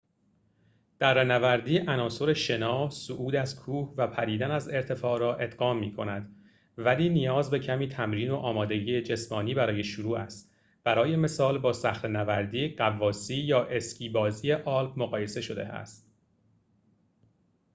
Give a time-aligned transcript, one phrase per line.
[0.99, 6.35] دره‌نوردی عناصر شنا، صعود از کوه و پریدن از ارتفاع را ادغام می‌کند
[6.77, 10.51] ولی نیاز به کمی تمرین و آمادگی جسمانی برای شروع است
[10.83, 16.11] برای مثال با صخره‌نوردی،‌ غواصی یا اسکی بازی آلپ مقایسه شده است